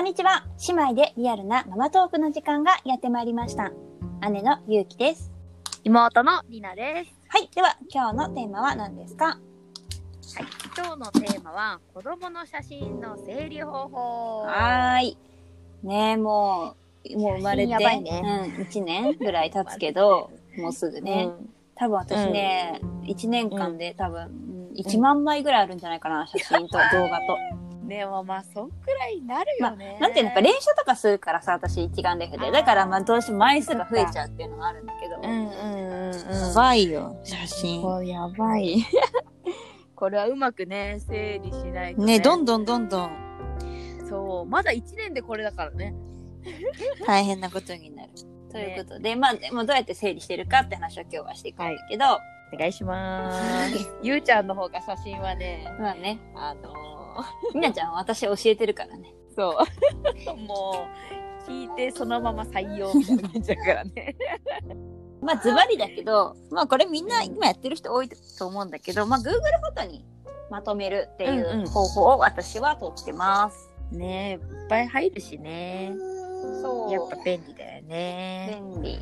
[0.00, 0.46] こんにちは。
[0.66, 3.70] 姉妹でリアルなママトークの時間がやってまいりました。
[4.30, 5.30] 姉のゆうきです。
[5.84, 7.12] 妹のりなです。
[7.28, 7.50] はい。
[7.54, 9.26] では、今日のテーマは何ですか？
[9.26, 9.38] はい。
[10.74, 14.40] 今日のテーマは、子供の写真の整理方法。
[14.46, 15.18] はーい。
[15.82, 18.22] ねえ、もう、もう生まれて、ね
[18.56, 21.24] うん、1年 ぐらい経つけど、もうすぐね。
[21.28, 27.59] うん多分私ね、1年間で多分、うん1万枚ぐらいあるんじゃないかな、写真と 動画と。
[27.90, 29.98] でもまあ、そんくらいになるよね。
[30.00, 32.52] なんていうの、やっぱ練習とかするからさ、私一眼レフで。
[32.52, 35.16] だからまあどうしても枚数が増えちゃうっていうのがあるんだけど。
[35.16, 36.48] うんうんうんうん。
[36.48, 38.06] やばいよ、写真。
[38.06, 38.84] やばい。
[39.96, 43.10] これはうまくね、整理しないと、ね、どんどんどんどん
[44.08, 45.92] そう、まだ1年でこれだからね。
[47.06, 48.10] 大変なことになる。
[48.52, 52.04] ということで、まあ、でもどうやって整理してるかって話を今日はしていくんだけど、
[52.52, 53.32] お願いしま
[53.68, 53.90] す。
[54.02, 56.99] ゆうちゃんの方が写真はね、まあね、あの
[57.54, 59.14] みなちゃんは私教えてるからね。
[59.32, 59.56] ー、そ
[60.32, 60.36] う。
[60.46, 60.86] も
[61.46, 64.16] う、聞いてそのまま採用みたいな感じだからね。
[65.20, 70.04] まあ、ズバリだけど、まあ、これみんな今やってる人多いと思うんだけど、まあ、Google フォトに
[70.50, 73.70] まとめるっていうんううん方法を私は取ってます。
[73.92, 75.92] ねえ、いっぱい入るしね。
[76.62, 78.62] そうやっぱ便利だよね。
[78.72, 78.98] 便利。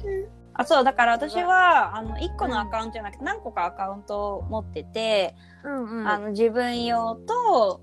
[0.59, 7.81] あ、そう、だから私は、あの、1個のアカウントじゃなくて何個かアカウントを持ってて、うんうあの、自分用と、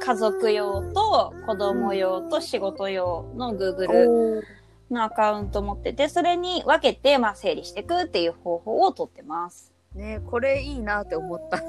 [0.00, 4.40] 家族用と、子供用と仕事用の Google
[4.88, 9.72] のアカウント持ってて、それに分けて、まあ、整理していくっていう方法をとってます。
[9.96, 11.60] ねこれいいなって思った。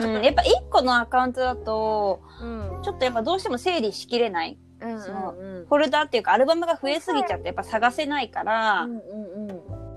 [0.00, 2.82] うん、やっぱ1個のアカウントだと、うん。
[2.82, 4.58] ちょっとやっぱどうしても整理しきれない。
[4.80, 8.98] うんそのうんフォルダっていうかアルバムが増えすぎちゃってやっぱ探せないから、うんうん
[9.34, 9.39] うん。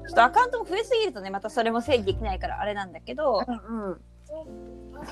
[0.08, 4.02] ちょっとアカウントも増えすぎるとね、またそれも整理できないからあれなんだけど、うんうん。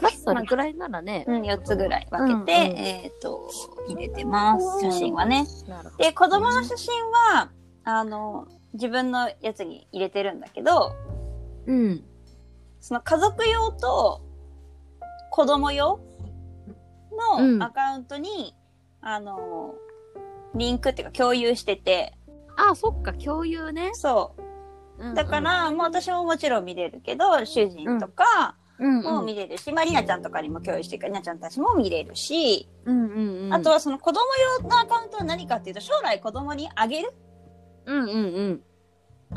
[0.01, 1.25] まあ、それくらいならね。
[1.27, 3.49] うん、4つぐらい分けて、うんうんえっ、と、
[3.87, 4.81] 入れてます。
[4.81, 5.45] 写真はね。
[5.67, 7.49] なるほで、子供の写真は、
[7.83, 10.95] あの、自分のやつに入れてるんだけど、ど。
[11.67, 12.03] うん。
[12.79, 14.21] その家族用と
[15.29, 15.99] 子供用
[17.37, 18.55] うんのアカウントに、
[19.01, 19.75] あの、
[20.55, 22.13] リンクっていうか共有してて、
[22.57, 23.91] あ、そっか、共有ね。
[23.93, 24.41] そう。
[25.15, 29.03] だから、もう私ももちろん見れるけど、主人とかうん。
[29.03, 33.53] も見れるし、まあ、りなちゃんとかにも共有してるから、りなちゃんたちも見れるし、うんうんうん。
[33.53, 34.21] あと、はその子供
[34.61, 37.13] 用のアカウントは何かっていうと、将来子供にあげる？
[37.85, 38.17] うんうんう
[38.53, 38.61] ん。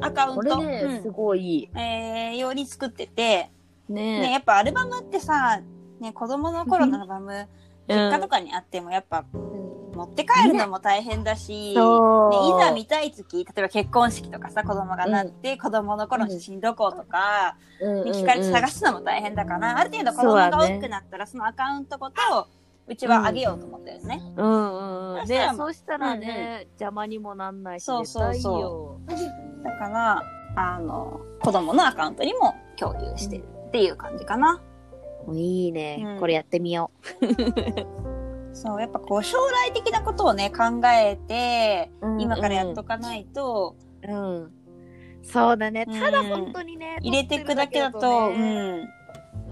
[0.00, 1.02] アカウント、これね、うん。
[1.02, 1.68] すごい。
[1.74, 3.50] えー、用に作ってて、
[3.88, 5.60] ね、ねやっぱアルバムってさ、
[6.00, 7.46] ね、子供の頃のアルバム、
[7.86, 9.26] 実家とかにあってもやっぱ
[9.94, 22.14] 持って帰るのも大変だし、ね、いざ見たい時、例えば結婚式とかさ、子供がなって、子供の頃の写真どことか、に聞かれて探すのも大変だから、ある程度子供が大きくなったら、そのアカウントごと、
[22.86, 24.20] うちはあげようと思ってるね。
[24.36, 25.26] うんうんうん。
[25.26, 29.10] ねそしたら、そうしたらね、邪魔にもなんないし、そうそうそう。
[29.10, 29.24] 絶
[29.62, 30.22] だから、
[30.56, 34.60] あの、子供のアカウントにも共有してるっていう感じかな。
[35.26, 36.20] 対いいね、うん。
[36.20, 36.90] これやってみよ
[38.54, 42.22] そう、やっぱこう、将来的なことをね、考えて、う。
[42.22, 44.42] 今からやっとかないと、うん。
[44.42, 44.52] うん。
[45.22, 45.84] そうだね。
[45.88, 48.48] うんただ本当にね、入れていくだけだと、撮ってるう
[48.78, 48.82] ん。
[48.82, 48.88] だ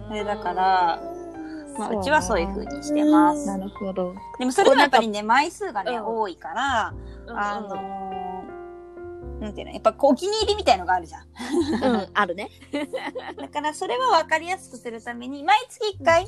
[0.09, 1.03] それだから、
[1.79, 3.47] まあ、うちはそういう風にしてます。
[3.47, 4.15] なるほど。
[4.39, 6.95] でもそれでもやっぱりね、枚数がね、うん多いから、あ
[7.29, 11.81] あのー、なんていうの、やっぱこうお気に入りみたいのがあるじゃん。
[11.81, 12.51] の、うん、あるね。
[13.41, 16.27] だからそれは分かりやすくするために、毎月1回、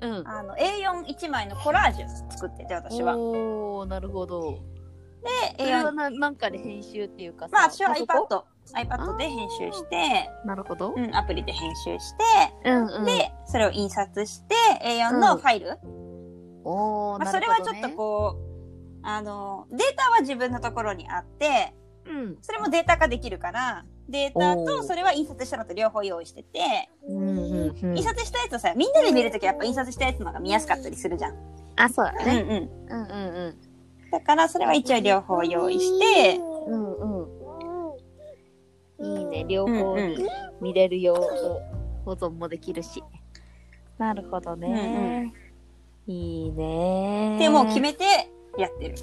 [0.00, 0.28] うん。
[0.28, 3.16] あの、A41 枚のコラージュ作ってて、私は。
[3.16, 4.60] おー、なるほど。
[5.22, 8.42] で、それは A4、ななんかで編集っていうかさまあ私は iPad、
[8.74, 10.94] iPad で編集して、なるほど。
[10.96, 12.24] うん、アプリで編集して、
[12.64, 13.04] うんうん。
[13.04, 15.78] で、それを印刷して、A4 のファイル、
[16.64, 21.74] おー、まあ、なそれはちょっとこう、あの、データは自分のところにあって、
[22.06, 22.38] うん。
[22.40, 27.38] それもデータ化できるから、データとそれは印刷したのと両方用意してて、うんうん
[27.82, 31.34] うん印刷したやつをさ、みんなで見るときやっぱ印刷したやつの方が見やすかったりするじゃん。
[31.76, 32.68] あ、そうだうんね。
[32.88, 33.00] うん。
[33.00, 33.58] うんうん
[34.10, 36.94] だからそれは一応両方用意して、うん。
[36.94, 37.28] うん
[39.00, 39.18] うん。
[39.18, 39.44] いいね。
[39.46, 39.96] 両うん方
[40.62, 43.02] 見れるよう保存もできるし。
[43.98, 45.32] なるほどね。
[46.06, 47.36] いいね。
[47.38, 48.04] でもう決めて
[48.56, 48.94] やってる。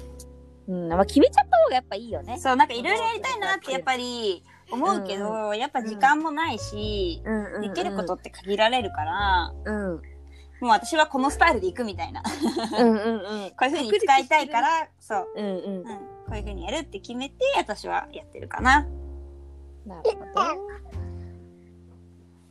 [0.68, 2.38] うん、まあ決めちゃった方がやっぱいいよね。
[2.38, 9.92] そう、なんかいろいろやりたいなってやっぱり思うけど、やっぱ時間もないし、うんうんうんできることって限られるから、うん。
[9.94, 10.02] うん
[10.58, 12.22] もう私はこのスタイルで行くみたいな。
[12.22, 12.30] こ
[12.78, 13.20] うんうん。
[13.28, 15.28] ういう風に使いたいから、そう。
[15.36, 15.84] うんうんうん。
[15.84, 15.92] こ
[16.32, 18.86] ういう風にやるって決めて、私はやってるかな。
[19.84, 20.40] なるほど。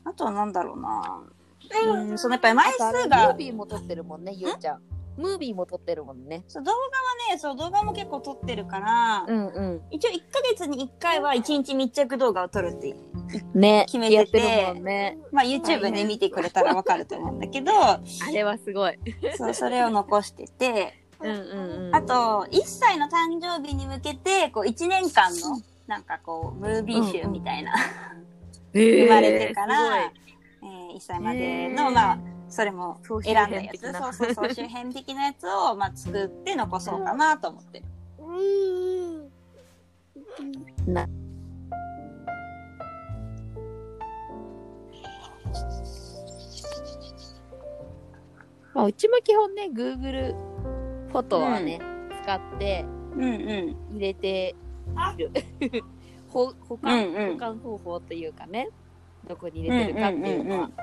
[0.05, 1.23] あとはなんだろうな。
[1.83, 4.81] うん、そのやっぱり枚数あとあれムーが、ビーも撮ってるもんね、ゆうちゃん。
[5.17, 6.43] ムービーも撮ってるもんね。
[6.47, 6.83] そう動画は
[7.33, 13.59] ね、そう動画も結構撮ってるから、うんう一応1ヶ月に1回は1日密着動画を撮るって、ん。
[13.59, 13.85] ね。
[13.87, 15.17] 決めてててるもんね。
[15.31, 17.99] まあ YouTube で見てくれたらわかると思うんだけど、 あ
[18.33, 18.97] れはすごい。
[19.37, 21.95] そう、それを残してて、うんうんうん。
[21.95, 27.73] あと、1歳の誕生日に向けて、こう1年間の、なんかこう、ムービー集みたいな、
[28.73, 34.13] 生まれてから、えー1歳までの、まあ、それも選んだやつ、編的なそう。
[34.13, 37.03] そう、総集編的なやつを、まあ、作って残そう。
[37.03, 37.85] かなと思ってる。
[40.87, 41.07] な
[48.73, 48.93] まあ、う。
[48.93, 50.35] ちも基本ね、Google
[51.11, 51.79] フォトはね、
[52.23, 53.27] 使ってうんう。
[53.27, 53.95] ん。
[53.95, 54.55] 入れて
[55.17, 55.31] いる。
[56.29, 57.25] ほ保管、うんう。
[57.29, 58.69] ん保管方法というかね、
[59.27, 60.57] どこに入れてるかっていうのは。
[60.57, 60.67] うんうんう。
[60.67, 60.73] ん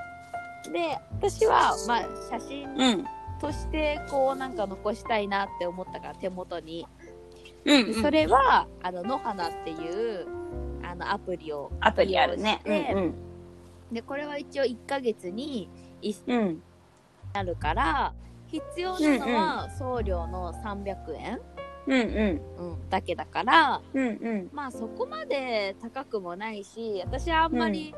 [0.71, 3.05] で、私は、まあ、写真うん。
[3.39, 6.87] として、こう、なんか残したいなって思ったから、手元に。
[7.65, 10.27] うん、でそれは、あの、野花っていう、
[10.83, 12.61] あの、アプリをアプリあるね。
[12.65, 13.13] 利用してうん
[13.91, 15.69] で、これは一応1ヶ月に
[16.01, 16.37] 1うん。
[16.37, 16.63] うん。
[17.33, 18.13] なるから、
[18.47, 21.39] 必要なのは送料の300円、
[21.87, 22.71] うんうん。
[22.71, 24.49] うん、だけだから、うんうん。
[24.51, 27.95] まあそこまで高くもないし、私はあんまり、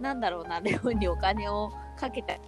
[0.00, 2.40] なんだろうな、レオンにお金をかけて、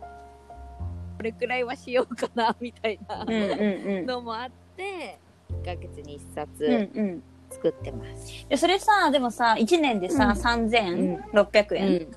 [1.17, 5.19] これくらいはしようかな、みたいなうんうんのもあって、
[5.53, 6.35] 1ヶ月に1うん。
[6.35, 8.47] 冊うん作ってます。
[8.49, 12.13] でそれさ、でもさ、1年でさ、うん3600円、うん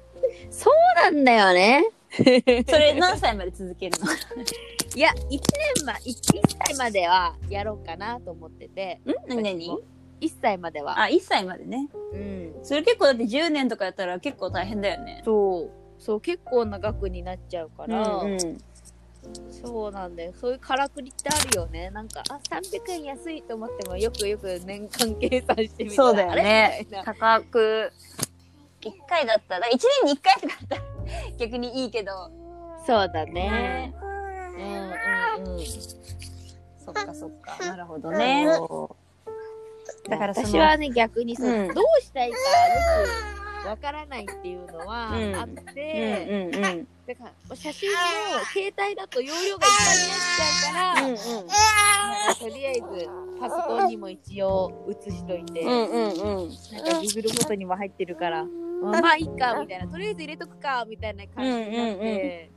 [0.50, 1.84] そうなんだよね。
[2.14, 4.06] それ何歳まで続けるの？
[4.96, 5.40] いや、1年
[5.86, 9.12] ま、1, 歳まではやろうかなと思ってて、ん？
[9.28, 9.44] 何？
[9.44, 9.80] 何
[10.22, 11.02] ？1歳までは。
[11.04, 11.88] あ、1歳までね。
[12.14, 12.54] うん。
[12.64, 15.22] それ結構だって10年とかやったら結構大変だよね。
[15.26, 15.72] そう。
[16.04, 18.40] そう、結構な額になっちゃうから、うんうん
[19.52, 20.34] そうなんだよ。
[20.34, 21.90] そういうからくりってあるよね。
[21.92, 26.86] なんか、あ、300円安いと思っても、よくよく年間計算してみたら、そうだよね。
[27.06, 27.94] 価格、
[28.82, 29.70] 1回だったら、1
[30.04, 30.82] 年に1回とかだったら
[31.40, 32.12] 逆にいいけど。
[32.86, 33.96] そうだね。
[33.98, 34.06] う
[34.62, 35.66] んうんうん。
[36.86, 37.58] そっかそっか。
[37.66, 38.46] なるほどね。
[40.10, 42.44] だから私はね、逆にそう、うんどうしたいかよ
[43.38, 46.88] くわからないっていうのはうんあって、うんうんうん。
[47.08, 47.96] だから写真も
[48.52, 56.16] 携帯だと容量がいっぱいになっちゃうから、とりあえずパソコンにも一応写しといて、うんうんうん。
[56.16, 62.52] なんか Google フォトにも入ってるから、まあまあいいかみたいな、とりあえず入れとくかみたいな感じになって、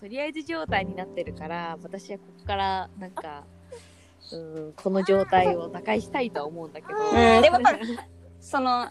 [0.00, 3.44] とりあえず状態になってるから、私はここからなんか、
[4.32, 6.98] うん、この状態を打開したいとは思うんだけど。
[6.98, 7.58] うんでも
[8.40, 8.88] その、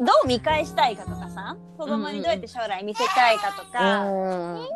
[0.00, 4.16] どう見返したいかとかさ、子供にどうやって将来見せたいかとか、う
[4.56, 4.66] ん。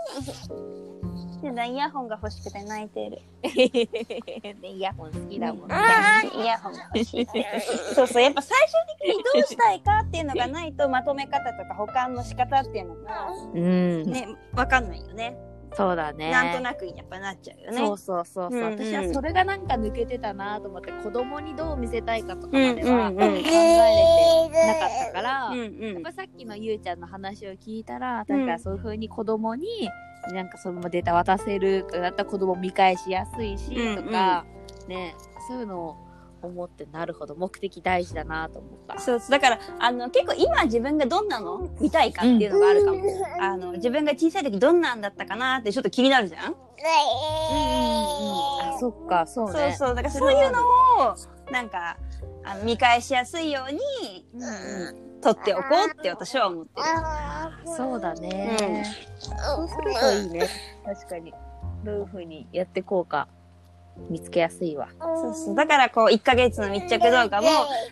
[1.42, 3.22] でだイヤホンが欲しくて泣いてる。
[3.42, 5.74] ね イヤホン好きだもんね。
[6.42, 7.26] イヤホンが欲しい。
[7.94, 14.04] そうそう、やっぱ最終的にどうしたいかっていうのがないと、まとめ方とか保管の仕方っていうのが、うん。
[14.04, 15.36] ね、わかんないよね。
[15.76, 16.30] そうだね。
[16.30, 17.78] なんとなくにやっぱなっちゃうよね。
[17.78, 18.72] そうそうそうそう、うんうん。
[18.72, 23.42] 私はそれがなんか抜けてたなと思って子供にどう見せたいかとかまではうんうんうん。
[23.42, 25.98] 考えれてなかったから、うんやうん。
[25.98, 29.66] っぱさっきのゆうちゃんの話を聞いたらなんかそういう風に子供に
[30.32, 34.04] なんかそのデータ渡せるだったら子供見返しやすいしうんうん。
[34.04, 34.44] とか、
[34.88, 35.14] ね
[35.48, 35.96] そういうのを
[36.44, 39.00] 思ってなるほど目的大事だなと思った。
[39.00, 39.30] そうそう。
[39.30, 41.68] だから、あの、結構今自分がどんなの？
[41.80, 43.00] 見たいかっていうのがあるかも。
[43.40, 46.44] あの、自分が小さい時どんなんだったかなってちょっと気になるじゃん？
[46.46, 46.58] うんうんうん、
[48.74, 49.74] あそっかそうね。
[49.78, 49.94] そうそう。
[49.94, 50.64] だからそういうのを、
[51.50, 51.96] なんか、
[52.44, 53.80] あの見返しやすいように、
[54.34, 54.46] うんう
[55.00, 56.86] ん撮っておこうって私は思ってる。
[57.64, 58.84] そうだね、
[59.18, 60.46] そうするといいね。
[60.84, 61.32] 確かに。
[61.82, 63.26] どういう風にやってこうか
[64.10, 64.88] 見つけやすいわ。
[65.00, 65.54] そうそう。
[65.54, 67.48] だからこう、1ヶ月の密着動画も、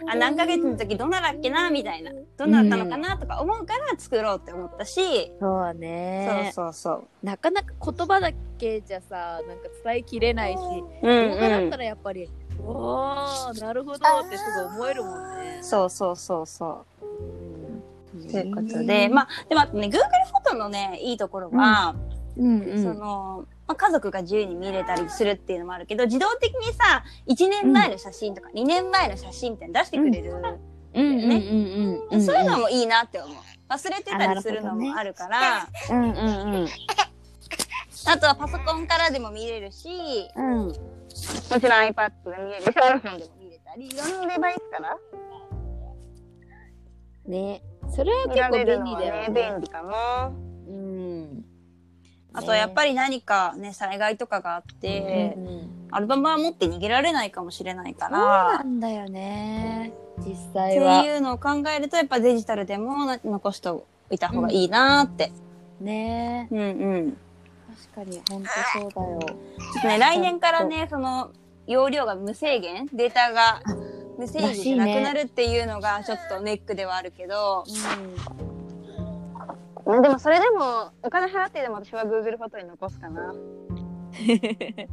[0.09, 1.71] あ、何ヶ月の時どんなだっけな？
[1.71, 2.11] みたいな。
[2.37, 3.17] どんなだったのかな？
[3.17, 6.51] とか思うから作ろうって思ったし、そうだね。
[6.55, 7.27] そうそうそう。
[7.27, 11.71] なかなか言葉だけじゃさ、なんか伝えきれないし、うん動画だったうん。
[11.71, 12.29] らやっぱり、
[12.59, 15.59] おー、なるほどってすぐ思えるもんね。
[15.63, 17.05] そうそうそうそう。
[17.07, 17.09] う
[17.49, 17.83] ん
[18.13, 21.95] ということで、まあ、でもあとね、Google フォトのね、いいところは、
[22.37, 22.83] うんうん。
[22.83, 30.33] その、まあ、家族が自由に見れたりするっていうのもあるけど、自動的にさ、1年前の写真とか2年前の写真みたいなの出してくれる。
[30.95, 32.23] うんうんうんうん。
[32.23, 33.37] そういうのもいいなって思う。
[33.69, 36.17] 忘れてたりするのもあるから、うんうん
[36.55, 36.69] うん。
[38.05, 40.67] あとはパソコンからでも見れるし、うん。
[40.67, 40.81] もち
[41.53, 44.99] ろん iPad で見れるし、iPhone でも見れたり、いろんなデバイスから
[47.27, 47.63] ね。
[47.95, 50.33] それは結構便利だよね、便利かな。
[52.33, 52.39] うん。
[52.39, 58.27] あとやっぱり何かね、災害とかがあって、うんアルバムは持って逃げられないかもしれないかそうな
[58.59, 58.65] ら。
[58.65, 59.93] んだよね。
[60.21, 61.05] 実って際は。
[61.05, 65.31] いうのを考えると、やっぱデジタルでもな残しておいた方がいいなーって。
[65.83, 67.17] ねうんうん。
[67.95, 69.21] 確かに、ほんとそうだよ。
[69.21, 71.31] ちょっとね、来年からね、その、
[71.67, 73.61] 容量が無制限データが
[74.19, 77.65] 無制限じゃなくなるっていうのがちょっとネックではあるけど、
[79.85, 83.35] でもそれでもお金払ってでも私は Google フォトに残すかな。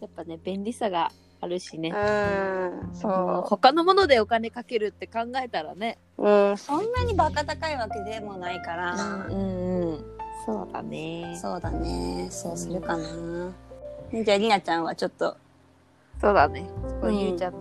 [0.00, 1.90] やっぱね、便利さがあるしね。
[1.90, 5.98] うん、もうそ他のものでお金かけるって考えたらね。
[6.18, 6.28] う。
[6.28, 8.94] うん、そんなにバカ高いわけでもないから。
[8.94, 10.04] うんうん。
[10.44, 11.38] そうだね。
[11.40, 12.28] そうだね。
[12.30, 13.04] そうするかな。
[14.12, 15.36] じゃあ、りなちゃんはちょっと、
[16.20, 16.68] そうだね。
[17.00, 17.52] こううんゆうちゃん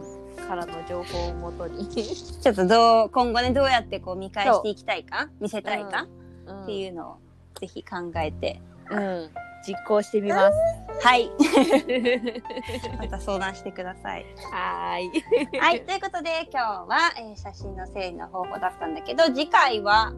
[0.47, 1.87] からの情報をもとに。
[1.89, 7.17] ちょっとどう、今後ね、どうやってこう見返していきたいか、見せたいか、うんっていうのを
[7.59, 8.61] ぜひ考えて。
[8.91, 9.29] うん。
[9.67, 10.57] 実行してみます。
[11.01, 11.27] はい。
[12.99, 14.25] また相談してください。
[14.51, 15.59] はーい。
[15.59, 15.81] はい。
[15.85, 20.13] ということで、今日は、えー写真の整理の方法だったんだけど、次回は、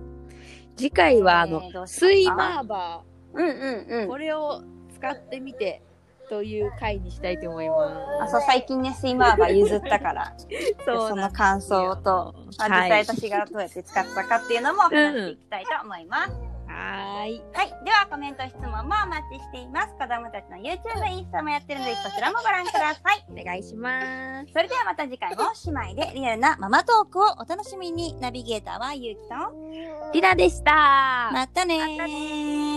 [0.75, 3.01] 次回は、あのえースイマーバ
[3.33, 4.05] うんうんうー。
[4.05, 4.17] んこ。
[4.17, 4.61] れを
[4.93, 5.81] 使ってみて、
[6.29, 10.47] という回にしたいと思いまあ、そう、最近ね、スイマーバー譲ったから、 す。
[10.85, 16.57] その感想と、まあ、実はい際私がどうやって使ったかっていうのも話していきたいと思います。
[16.67, 17.41] はーい。
[17.53, 17.69] はい。
[17.83, 19.93] では、コメント、質問もお待ちしています。
[19.93, 23.25] 子供たちの YouTube、インスタもやってるので、そちらもご覧ください。
[23.31, 24.01] お願いしま
[24.45, 24.51] す。
[24.53, 28.15] それではまた次回も姉妹でリアルなママトークをお楽しみに。
[28.19, 31.31] ナビゲーターはゆうきと、りなでした。
[31.31, 32.76] またねー。